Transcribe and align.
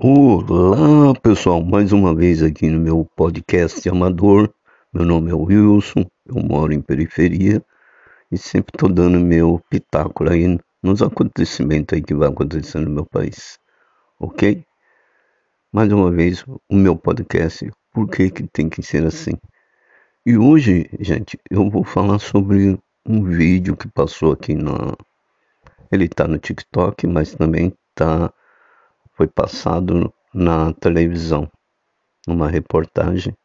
Olá, 0.00 1.12
pessoal, 1.20 1.60
mais 1.60 1.90
uma 1.90 2.14
vez 2.14 2.40
aqui 2.40 2.70
no 2.70 2.78
meu 2.78 3.04
podcast 3.16 3.88
amador. 3.88 4.48
Meu 4.92 5.04
nome 5.04 5.32
é 5.32 5.34
Wilson, 5.34 6.06
eu 6.24 6.36
moro 6.36 6.72
em 6.72 6.80
periferia 6.80 7.60
e 8.30 8.38
sempre 8.38 8.76
estou 8.76 8.88
dando 8.88 9.18
meu 9.18 9.60
pitáculo 9.68 10.30
aí 10.30 10.56
nos 10.80 11.02
acontecimentos 11.02 11.96
aí 11.96 12.00
que 12.00 12.14
vai 12.14 12.28
acontecendo 12.28 12.84
no 12.84 12.94
meu 12.94 13.06
país, 13.06 13.58
ok? 14.20 14.64
Mais 15.72 15.90
uma 15.90 16.12
vez, 16.12 16.44
o 16.46 16.76
meu 16.76 16.94
podcast, 16.94 17.68
por 17.92 18.08
que, 18.08 18.30
que 18.30 18.44
tem 18.44 18.68
que 18.68 18.84
ser 18.84 19.04
assim? 19.04 19.32
E 20.24 20.38
hoje, 20.38 20.88
gente, 21.00 21.36
eu 21.50 21.68
vou 21.68 21.82
falar 21.82 22.20
sobre 22.20 22.78
um 23.04 23.24
vídeo 23.24 23.76
que 23.76 23.88
passou 23.88 24.30
aqui 24.30 24.54
na. 24.54 24.96
Ele 25.90 26.04
está 26.04 26.28
no 26.28 26.38
TikTok, 26.38 27.04
mas 27.08 27.34
também 27.34 27.74
tá 27.96 28.32
foi 29.18 29.26
passado 29.26 30.14
na 30.32 30.72
televisão, 30.74 31.50
numa 32.24 32.48
reportagem, 32.48 33.36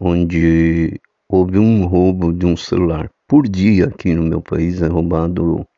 onde 0.00 0.98
houve 1.28 1.58
um 1.58 1.84
roubo 1.84 2.32
de 2.32 2.46
um 2.46 2.56
celular. 2.56 3.10
Por 3.28 3.46
dia 3.46 3.88
aqui 3.88 4.14
no 4.14 4.22
meu 4.22 4.40
país 4.40 4.80
é 4.80 4.86
roubado, 4.86 5.68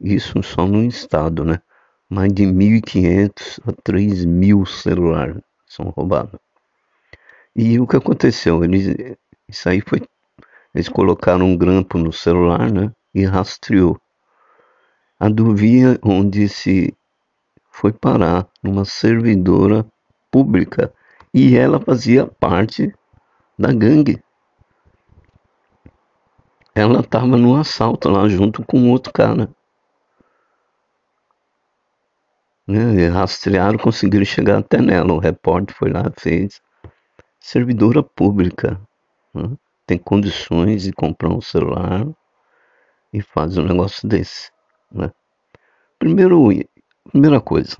isso 0.00 0.42
só 0.42 0.66
no 0.66 0.82
estado, 0.82 1.44
né? 1.44 1.60
Mais 2.08 2.32
de 2.32 2.44
1.500 2.44 3.60
a 3.66 3.72
3.000 3.72 4.64
celulares 4.64 5.42
são 5.66 5.90
roubados. 5.90 6.40
E 7.54 7.78
o 7.78 7.86
que 7.86 7.98
aconteceu? 7.98 8.64
Eles, 8.64 8.86
isso 9.46 9.68
aí 9.68 9.82
foi. 9.82 10.00
Eles 10.74 10.88
colocaram 10.88 11.44
um 11.44 11.58
grampo 11.58 11.98
no 11.98 12.10
celular, 12.10 12.72
né? 12.72 12.90
E 13.14 13.26
rastreou. 13.26 14.00
A 15.20 15.28
dúvida 15.28 15.98
onde 16.02 16.48
se 16.48 16.96
foi 17.78 17.92
parar 17.92 18.48
numa 18.60 18.84
servidora 18.84 19.86
pública 20.32 20.92
e 21.32 21.56
ela 21.56 21.78
fazia 21.78 22.26
parte 22.26 22.92
da 23.56 23.72
gangue. 23.72 24.20
Ela 26.74 27.00
estava 27.00 27.36
no 27.36 27.56
assalto 27.56 28.08
lá 28.08 28.28
junto 28.28 28.64
com 28.64 28.90
outro 28.90 29.12
cara. 29.12 29.48
Né? 32.66 33.08
Rastrearam, 33.08 33.78
conseguiram 33.78 34.24
chegar 34.24 34.58
até 34.58 34.80
nela. 34.80 35.12
O 35.12 35.18
repórter 35.18 35.74
foi 35.76 35.90
lá, 35.90 36.02
fez. 36.18 36.60
Servidora 37.38 38.02
pública. 38.02 38.80
Né? 39.32 39.56
Tem 39.86 39.98
condições 39.98 40.82
de 40.82 40.92
comprar 40.92 41.28
um 41.28 41.40
celular 41.40 42.04
e 43.12 43.22
faz 43.22 43.56
um 43.56 43.64
negócio 43.64 44.08
desse. 44.08 44.50
Né? 44.90 45.12
Primeiro, 45.98 46.50
Primeira 47.10 47.40
coisa, 47.40 47.78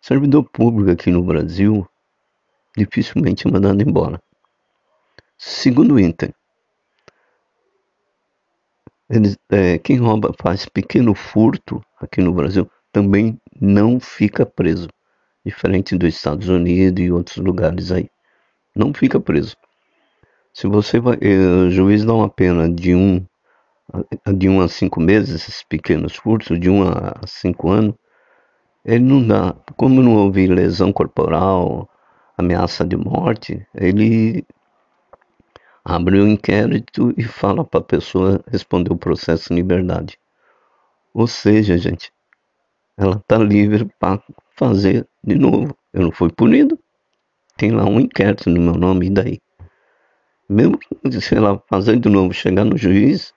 servidor 0.00 0.44
público 0.44 0.88
aqui 0.92 1.10
no 1.10 1.20
Brasil 1.20 1.84
dificilmente 2.76 3.44
é 3.46 3.50
mandado 3.50 3.82
embora. 3.82 4.22
Segundo 5.36 5.94
o 5.94 6.00
Inter, 6.00 6.32
eles, 9.08 9.36
é, 9.50 9.78
quem 9.78 9.96
rouba 9.96 10.32
faz 10.40 10.64
pequeno 10.64 11.12
furto 11.12 11.84
aqui 12.00 12.20
no 12.20 12.32
Brasil 12.32 12.70
também 12.92 13.36
não 13.60 13.98
fica 13.98 14.46
preso, 14.46 14.88
diferente 15.44 15.98
dos 15.98 16.14
Estados 16.14 16.48
Unidos 16.48 17.04
e 17.04 17.10
outros 17.10 17.38
lugares 17.38 17.90
aí. 17.90 18.08
Não 18.76 18.94
fica 18.94 19.18
preso. 19.18 19.56
Se 20.54 20.68
você 20.68 21.00
vai, 21.00 21.18
é, 21.20 21.36
o 21.66 21.70
juiz 21.70 22.04
dá 22.04 22.14
uma 22.14 22.28
pena 22.28 22.72
de 22.72 22.94
um 22.94 23.26
de 24.36 24.48
um 24.48 24.60
a 24.60 24.68
cinco 24.68 25.00
meses, 25.00 25.34
esses 25.34 25.64
pequenos 25.64 26.14
furtos, 26.14 26.60
de 26.60 26.70
um 26.70 26.84
a 26.84 27.20
cinco 27.26 27.70
anos, 27.70 27.96
ele 28.84 29.04
não 29.04 29.26
dá, 29.26 29.54
como 29.76 30.02
não 30.02 30.16
houve 30.16 30.46
lesão 30.46 30.92
corporal, 30.92 31.88
ameaça 32.36 32.84
de 32.84 32.96
morte, 32.96 33.66
ele 33.74 34.44
abre 35.84 36.18
o 36.18 36.24
um 36.24 36.28
inquérito 36.28 37.12
e 37.16 37.22
fala 37.22 37.64
para 37.64 37.80
a 37.80 37.84
pessoa 37.84 38.42
responder 38.50 38.92
o 38.92 38.96
processo 38.96 39.52
em 39.52 39.56
liberdade. 39.56 40.18
Ou 41.12 41.26
seja, 41.26 41.76
gente, 41.76 42.12
ela 42.96 43.16
está 43.16 43.36
livre 43.36 43.84
para 43.98 44.22
fazer 44.56 45.06
de 45.22 45.34
novo. 45.34 45.76
Eu 45.92 46.02
não 46.02 46.12
fui 46.12 46.30
punido. 46.30 46.78
Tem 47.56 47.70
lá 47.72 47.84
um 47.84 48.00
inquérito 48.00 48.48
no 48.48 48.60
meu 48.60 48.74
nome, 48.74 49.06
e 49.06 49.10
daí? 49.10 49.40
Mesmo 50.48 50.78
que, 50.78 51.20
se 51.20 51.34
ela 51.34 51.62
fazer 51.68 51.98
de 51.98 52.08
novo, 52.08 52.32
chegar 52.32 52.64
no 52.64 52.78
juiz, 52.78 53.34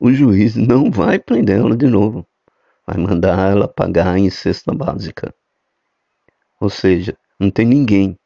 o 0.00 0.12
juiz 0.12 0.56
não 0.56 0.90
vai 0.90 1.18
prender 1.18 1.58
ela 1.58 1.76
de 1.76 1.86
novo 1.86 2.26
vai 2.88 2.96
mandar 2.96 3.50
ela 3.50 3.68
pagar 3.68 4.16
em 4.16 4.30
cesta 4.30 4.74
básica. 4.74 5.34
Ou 6.58 6.70
seja, 6.70 7.14
não 7.38 7.50
tem 7.50 7.66
ninguém 7.66 8.18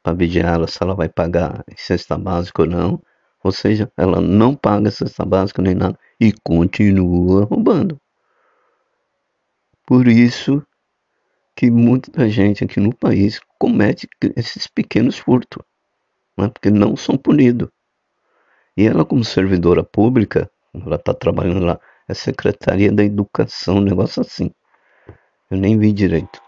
para 0.00 0.14
vigiar 0.14 0.54
ela 0.54 0.68
se 0.68 0.78
ela 0.80 0.94
vai 0.94 1.08
pagar 1.08 1.64
em 1.68 1.76
cesta 1.76 2.16
básica 2.16 2.62
ou 2.62 2.68
não. 2.68 3.02
Ou 3.42 3.50
seja, 3.50 3.90
ela 3.96 4.20
não 4.20 4.54
paga 4.54 4.92
cesta 4.92 5.24
básica 5.24 5.60
nem 5.60 5.74
nada 5.74 5.98
e 6.20 6.32
continua 6.44 7.46
roubando. 7.46 8.00
Por 9.84 10.06
isso 10.06 10.64
que 11.56 11.68
muita 11.68 12.28
gente 12.28 12.62
aqui 12.62 12.78
no 12.78 12.94
país 12.94 13.40
comete 13.58 14.08
esses 14.36 14.68
pequenos 14.68 15.18
furtos, 15.18 15.64
né? 16.36 16.48
porque 16.48 16.70
não 16.70 16.96
são 16.96 17.16
punidos. 17.16 17.68
E 18.76 18.86
ela, 18.86 19.04
como 19.04 19.24
servidora 19.24 19.82
pública, 19.82 20.48
ela 20.72 20.94
está 20.94 21.12
trabalhando 21.12 21.64
lá, 21.66 21.80
é 22.08 22.14
Secretaria 22.14 22.90
da 22.90 23.04
Educação, 23.04 23.76
um 23.76 23.80
negócio 23.80 24.22
assim. 24.22 24.50
Eu 25.50 25.58
nem 25.58 25.78
vi 25.78 25.92
direito. 25.92 26.40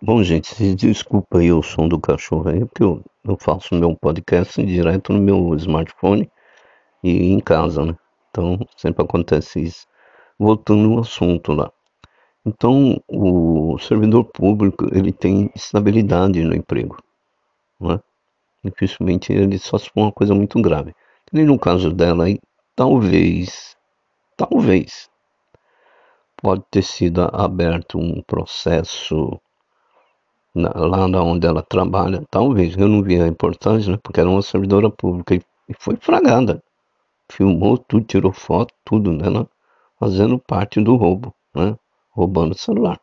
Bom, 0.00 0.22
gente, 0.22 0.74
desculpa 0.74 1.38
aí 1.38 1.50
o 1.50 1.62
som 1.62 1.88
do 1.88 1.98
cachorro 1.98 2.50
aí, 2.50 2.60
porque 2.60 2.82
eu, 2.82 3.02
eu 3.24 3.36
faço 3.40 3.74
meu 3.74 3.96
podcast 3.96 4.62
direto 4.62 5.12
no 5.12 5.20
meu 5.20 5.54
smartphone 5.56 6.30
e 7.02 7.32
em 7.32 7.40
casa, 7.40 7.84
né? 7.84 7.96
Então, 8.30 8.58
sempre 8.76 9.02
acontece 9.02 9.60
isso. 9.60 9.86
Voltando 10.38 10.92
ao 10.92 11.00
assunto 11.00 11.52
lá. 11.52 11.72
Então, 12.44 13.02
o 13.08 13.78
servidor 13.78 14.24
público, 14.24 14.86
ele 14.92 15.12
tem 15.12 15.50
estabilidade 15.54 16.44
no 16.44 16.54
emprego, 16.54 16.96
né? 17.80 17.98
Dificilmente 18.64 19.32
ele 19.32 19.58
só 19.58 19.78
se 19.78 19.90
for 19.90 20.00
uma 20.02 20.12
coisa 20.12 20.34
muito 20.34 20.60
grave. 20.60 20.94
E 21.32 21.42
no 21.44 21.58
caso 21.58 21.92
dela 21.92 22.24
aí, 22.24 22.38
talvez, 22.74 23.76
talvez, 24.36 25.10
pode 26.36 26.62
ter 26.70 26.82
sido 26.82 27.22
aberto 27.32 27.98
um 27.98 28.22
processo 28.22 29.40
na, 30.54 30.70
lá 30.74 31.22
onde 31.22 31.46
ela 31.46 31.62
trabalha, 31.62 32.24
talvez, 32.30 32.76
eu 32.76 32.88
não 32.88 33.02
vi 33.02 33.20
a 33.20 33.26
importância, 33.26 33.92
né, 33.92 33.98
porque 34.02 34.20
era 34.20 34.30
uma 34.30 34.42
servidora 34.42 34.88
pública 34.90 35.34
e, 35.34 35.42
e 35.68 35.74
foi 35.78 35.96
fragada. 35.96 36.62
Filmou 37.30 37.78
tudo, 37.78 38.04
tirou 38.04 38.32
foto, 38.32 38.72
tudo 38.84 39.16
dela, 39.16 39.48
fazendo 39.98 40.38
parte 40.38 40.80
do 40.80 40.96
roubo, 40.96 41.34
né, 41.54 41.76
roubando 42.10 42.52
o 42.52 42.58
celular. 42.58 43.00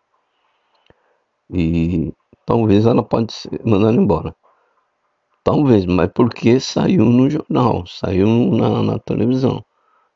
E 1.49 2.13
talvez 2.45 2.85
ela 2.85 3.03
pode 3.03 3.33
ser 3.33 3.59
mandada 3.65 3.97
embora. 3.97 4.35
Talvez, 5.43 5.85
mas 5.85 6.09
porque 6.13 6.59
saiu 6.59 7.05
no 7.05 7.29
jornal, 7.29 7.85
saiu 7.87 8.27
na, 8.27 8.83
na 8.83 8.99
televisão. 8.99 9.63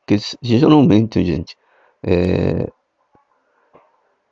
Porque 0.00 0.22
geralmente, 0.40 1.24
gente, 1.24 1.56
é, 2.02 2.70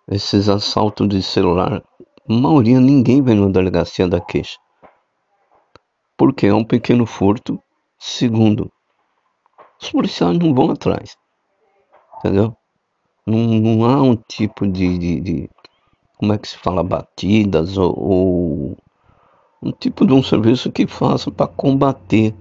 esses 0.08 0.48
assaltos 0.48 1.08
de 1.08 1.20
celular, 1.20 1.82
a 2.28 2.32
maioria 2.32 2.78
ninguém 2.78 3.20
vem 3.22 3.34
na 3.34 3.48
delegacia 3.48 4.06
da 4.06 4.20
queixa. 4.20 4.56
Porque 6.16 6.46
é 6.46 6.54
um 6.54 6.64
pequeno 6.64 7.06
furto. 7.06 7.60
Segundo, 7.98 8.70
os 9.82 9.90
policiais 9.90 10.38
não 10.38 10.54
vão 10.54 10.70
atrás. 10.70 11.16
Entendeu? 12.18 12.56
Não, 13.26 13.38
não 13.38 13.84
há 13.84 14.00
um 14.00 14.14
tipo 14.14 14.66
de, 14.66 14.96
de, 14.96 15.20
de, 15.20 15.50
Como 16.18 16.32
é 16.32 16.38
que 16.38 16.46
se 16.46 16.58
fala? 16.58 16.84
Batidas 16.84 17.76
ou, 17.76 17.98
ou 17.98 18.76
um 19.64 19.72
tipo 19.72 20.06
de 20.06 20.12
um 20.12 20.22
serviço 20.22 20.70
que 20.70 20.86
faça 20.86 21.30
para 21.30 21.46
combater. 21.46 22.34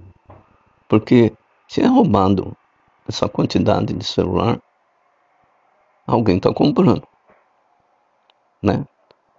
Porque 0.89 1.31
se 1.67 1.81
é 1.81 1.87
roubado 1.87 2.55
essa 3.07 3.29
quantidade 3.29 3.93
de 3.93 4.03
celular, 4.03 4.61
alguém 6.05 6.37
está 6.37 6.53
comprando. 6.53 7.07
Né? 8.61 8.85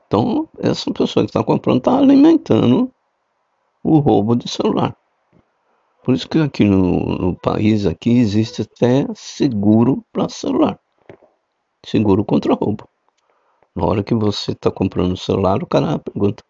Então, 0.07 0.49
essa 0.59 0.91
pessoa 0.93 1.25
que 1.25 1.31
está 1.31 1.45
comprando 1.45 1.79
está 1.79 1.99
alimentando 1.99 2.91
o 3.83 3.99
roubo 3.99 4.35
de 4.35 4.49
celular. 4.49 4.97
Por 6.03 6.15
isso 6.15 6.29
que 6.29 6.39
aqui 6.39 6.65
no, 6.65 7.01
no 7.19 7.35
país 7.35 7.87
aqui 7.87 8.19
existe 8.19 8.63
até 8.63 9.07
seguro 9.15 10.05
para 10.13 10.29
celular. 10.29 10.79
Seguro 11.85 12.25
contra 12.25 12.55
roubo. 12.55 12.89
Na 13.75 13.85
hora 13.87 14.03
que 14.03 14.15
você 14.15 14.53
está 14.53 14.71
comprando 14.71 15.13
o 15.13 15.17
celular, 15.17 15.63
o 15.63 15.67
cara 15.67 15.99
pergunta, 15.99 16.45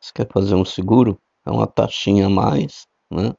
você 0.00 0.12
quer 0.14 0.28
fazer 0.32 0.54
um 0.54 0.64
seguro? 0.64 1.18
É 1.44 1.50
uma 1.50 1.66
taxinha 1.66 2.26
a 2.26 2.30
mais, 2.30 2.86
né? 3.10 3.34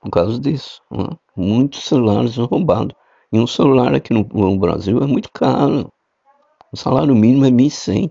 Por 0.00 0.10
causa 0.10 0.38
disso, 0.38 0.80
né? 0.90 1.06
muitos 1.36 1.84
celulares 1.84 2.34
são 2.34 2.46
roubados. 2.46 2.96
E 3.32 3.38
um 3.38 3.46
celular 3.46 3.94
aqui 3.94 4.12
no, 4.12 4.24
no 4.24 4.58
Brasil 4.58 5.02
é 5.02 5.06
muito 5.06 5.30
caro. 5.32 5.92
O 6.72 6.76
salário 6.76 7.14
mínimo 7.14 7.44
é 7.44 7.50
1.100. 7.50 8.10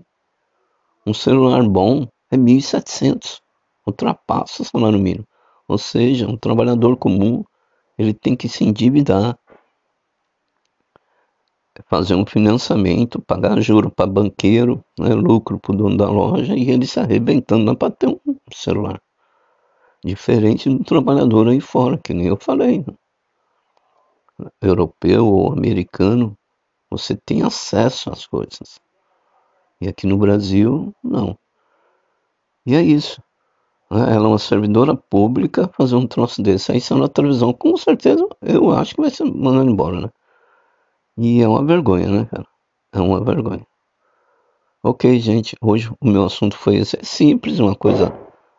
Um 1.06 1.12
celular 1.12 1.62
bom 1.68 2.06
é 2.30 2.36
1.700. 2.36 3.40
Ultrapassa 3.86 4.62
o 4.62 4.64
salário 4.64 4.98
mínimo. 4.98 5.26
Ou 5.68 5.78
seja, 5.78 6.28
um 6.28 6.36
trabalhador 6.36 6.96
comum 6.96 7.44
ele 7.98 8.14
tem 8.14 8.34
que 8.34 8.48
se 8.48 8.64
endividar, 8.64 9.38
fazer 11.88 12.14
um 12.14 12.26
financiamento, 12.26 13.20
pagar 13.20 13.60
juro 13.60 13.90
para 13.90 14.06
banqueiro, 14.06 14.84
né, 14.98 15.14
lucro 15.14 15.58
para 15.58 15.72
o 15.72 15.76
dono 15.76 15.96
da 15.96 16.08
loja 16.08 16.54
e 16.54 16.70
ele 16.70 16.86
se 16.86 17.00
arrebentando 17.00 17.76
para 17.76 17.90
ter 17.90 18.08
um 18.08 18.18
celular. 18.52 19.00
Diferente 20.04 20.68
do 20.68 20.82
trabalhador 20.82 21.48
aí 21.48 21.60
fora, 21.60 21.98
que 21.98 22.14
nem 22.14 22.26
eu 22.26 22.36
falei. 22.36 22.84
Né? 24.38 24.48
Europeu 24.62 25.26
ou 25.26 25.52
americano, 25.52 26.36
você 26.90 27.14
tem 27.14 27.42
acesso 27.42 28.10
às 28.10 28.26
coisas. 28.26 28.80
E 29.80 29.88
aqui 29.88 30.06
no 30.06 30.16
Brasil, 30.16 30.94
não. 31.02 31.38
E 32.66 32.74
é 32.74 32.82
isso. 32.82 33.22
Ela 33.90 34.24
é 34.24 34.28
uma 34.28 34.38
servidora 34.38 34.94
pública 34.94 35.68
fazer 35.76 35.96
um 35.96 36.06
troço 36.06 36.40
desse 36.40 36.70
aí 36.70 36.80
só 36.80 36.94
na 36.96 37.08
televisão, 37.08 37.52
com 37.52 37.76
certeza 37.76 38.26
eu 38.40 38.70
acho 38.70 38.94
que 38.94 39.00
vai 39.00 39.10
ser 39.10 39.24
mandado 39.24 39.68
embora, 39.68 40.00
né? 40.02 40.10
E 41.22 41.42
é 41.42 41.46
uma 41.46 41.62
vergonha, 41.62 42.08
né, 42.08 42.24
cara? 42.24 42.46
É 42.94 42.98
uma 42.98 43.22
vergonha. 43.22 43.66
Ok, 44.82 45.20
gente, 45.20 45.54
hoje 45.60 45.90
o 46.00 46.08
meu 46.08 46.24
assunto 46.24 46.56
foi 46.56 46.76
esse. 46.76 46.96
É 46.98 47.04
simples, 47.04 47.58
uma 47.58 47.76
coisa 47.76 48.10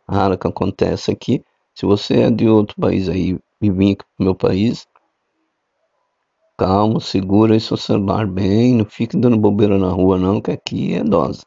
rara 0.07 0.37
que 0.37 0.47
acontece 0.47 1.09
aqui. 1.09 1.43
Se 1.73 1.87
você 1.87 2.21
é 2.21 2.29
de 2.29 2.47
outro 2.47 2.75
país 2.79 3.09
aí 3.09 3.39
e 3.59 3.71
vir 3.71 3.93
aqui 3.93 4.05
pro 4.15 4.25
meu 4.25 4.35
país, 4.35 4.87
calma, 6.55 6.99
segura 6.99 7.55
aí 7.55 7.59
seu 7.59 7.77
celular 7.77 8.27
bem, 8.27 8.75
não 8.75 8.85
fique 8.85 9.17
dando 9.17 9.39
bobeira 9.39 9.79
na 9.79 9.89
rua 9.89 10.19
não, 10.19 10.39
que 10.39 10.51
aqui 10.51 10.93
é 10.93 11.03
dose. 11.03 11.41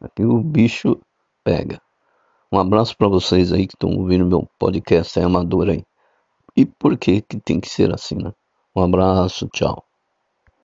Aqui 0.00 0.24
o 0.24 0.38
bicho 0.40 1.00
pega. 1.42 1.82
Um 2.52 2.60
abraço 2.60 2.96
para 2.96 3.08
vocês 3.08 3.52
aí 3.52 3.66
que 3.66 3.74
estão 3.74 3.90
ouvindo 3.90 4.24
meu 4.24 4.48
podcast 4.56 5.18
é 5.18 5.24
amador 5.24 5.68
aí. 5.68 5.84
E 6.56 6.64
por 6.64 6.96
que 6.96 7.22
que 7.22 7.40
tem 7.40 7.58
que 7.58 7.68
ser 7.68 7.92
assim, 7.92 8.14
né? 8.14 8.32
Um 8.76 8.84
abraço, 8.84 9.48
tchau. 9.48 9.87